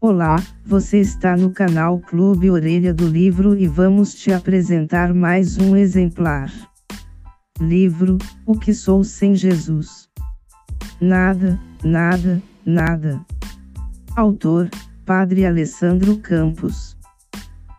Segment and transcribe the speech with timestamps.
[0.00, 5.74] Olá, você está no canal Clube Orelha do Livro e vamos te apresentar mais um
[5.74, 6.52] exemplar.
[7.60, 10.08] Livro: O que sou sem Jesus?
[11.00, 13.20] Nada, nada, nada.
[14.14, 14.70] Autor:
[15.04, 16.96] Padre Alessandro Campos.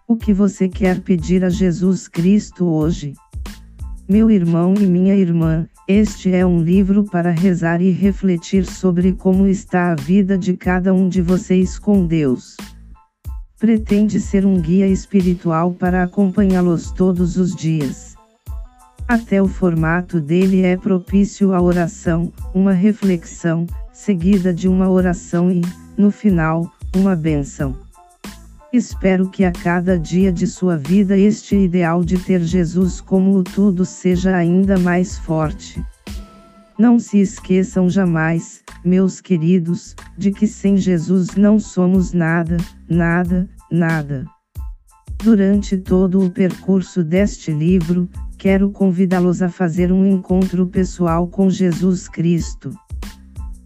[0.06, 3.14] O que você quer pedir a Jesus Cristo hoje?
[4.10, 9.48] Meu irmão e minha irmã, este é um livro para rezar e refletir sobre como
[9.48, 12.56] está a vida de cada um de vocês com Deus.
[13.58, 18.14] Pretende ser um guia espiritual para acompanhá-los todos os dias.
[19.08, 25.64] Até o formato dele é propício à oração, uma reflexão, seguida de uma oração e,
[25.98, 27.76] no final, uma bênção.
[28.72, 33.44] Espero que a cada dia de sua vida este ideal de ter Jesus como o
[33.44, 35.84] tudo seja ainda mais forte.
[36.78, 44.26] Não se esqueçam jamais, meus queridos, de que sem Jesus não somos nada, nada, nada.
[45.18, 52.08] Durante todo o percurso deste livro, quero convidá-los a fazer um encontro pessoal com Jesus
[52.08, 52.72] Cristo.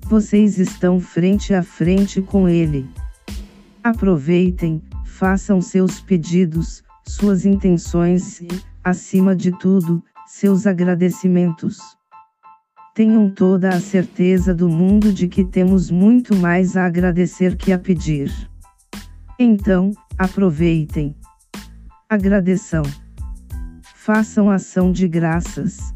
[0.07, 2.89] Vocês estão frente a frente com Ele.
[3.83, 4.81] Aproveitem,
[5.23, 8.47] façam seus pedidos, suas intenções e,
[8.83, 11.77] acima de tudo, seus agradecimentos.
[12.93, 17.79] Tenham toda a certeza do mundo de que temos muito mais a agradecer que a
[17.79, 18.33] pedir.
[19.39, 21.15] Então, aproveitem.
[22.09, 22.83] Agradeçam.
[23.95, 25.93] Façam ação de graças.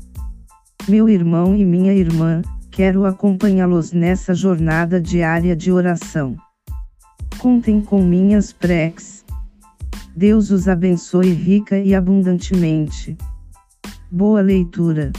[0.88, 6.38] Meu irmão e minha irmã, quero acompanhá-los nessa jornada diária de oração.
[7.39, 9.17] Contem com minhas preces.
[10.18, 13.16] Deus os abençoe rica e abundantemente.
[14.10, 15.12] Boa leitura.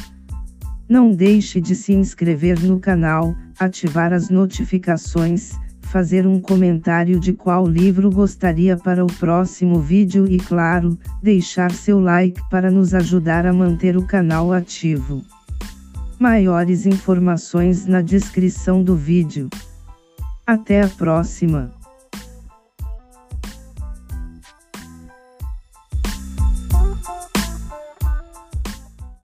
[0.89, 7.65] Não deixe de se inscrever no canal, ativar as notificações, fazer um comentário de qual
[7.65, 13.53] livro gostaria para o próximo vídeo e claro, deixar seu like para nos ajudar a
[13.53, 15.23] manter o canal ativo.
[16.19, 19.49] Maiores informações na descrição do vídeo.
[20.45, 21.78] Até a próxima!